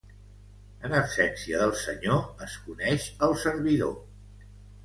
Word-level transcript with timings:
En 0.87 0.95
absència 0.99 1.59
del 1.63 1.73
senyor 1.83 2.25
es 2.47 2.57
coneix 2.65 3.07
el 3.29 3.37
servidor. 3.47 3.93